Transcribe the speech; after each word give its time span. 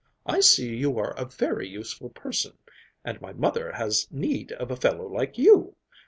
'I 0.25 0.39
see 0.39 0.75
you 0.75 0.97
are 0.97 1.11
a 1.15 1.25
very 1.25 1.69
useful 1.69 2.09
person, 2.09 2.53
and 3.05 3.21
my 3.21 3.33
mother 3.33 3.73
has 3.73 4.07
need 4.11 4.51
of 4.53 4.71
a 4.71 4.75
fellow 4.75 5.07
like 5.07 5.37
you. 5.37 5.75